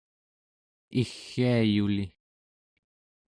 [1.01, 2.05] iggiayuli